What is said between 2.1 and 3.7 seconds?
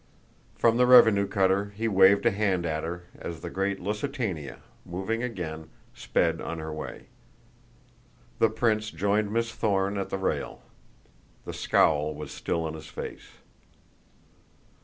a hand at her as the